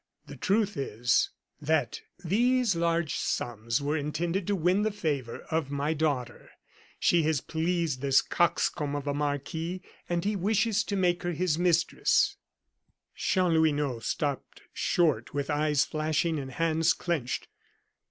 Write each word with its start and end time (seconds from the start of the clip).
The 0.25 0.35
truth 0.35 0.77
is, 0.77 1.29
that 1.61 2.01
these 2.25 2.75
large 2.75 3.13
sums 3.17 3.83
were 3.83 3.95
intended 3.95 4.47
to 4.47 4.55
win 4.55 4.81
the 4.81 4.89
favor 4.89 5.41
of 5.51 5.69
my 5.69 5.93
daughter. 5.93 6.49
She 6.99 7.21
has 7.21 7.39
pleased 7.39 8.01
this 8.01 8.19
coxcomb 8.19 8.95
of 8.95 9.05
a 9.05 9.13
marquis; 9.13 9.83
and 10.09 10.25
he 10.25 10.35
wishes 10.35 10.83
to 10.85 10.95
make 10.95 11.21
her 11.21 11.33
his 11.33 11.59
mistress" 11.59 12.35
Chanlouineau 13.15 13.99
stopped 13.99 14.63
short, 14.73 15.35
with 15.35 15.51
eyes 15.51 15.85
flashing, 15.85 16.39
and 16.39 16.53
hands 16.53 16.93
clinched. 16.93 17.47